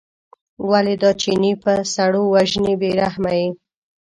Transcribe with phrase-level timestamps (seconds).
[0.69, 3.49] ولې دا چینی په سړو وژنې بې رحمه یې.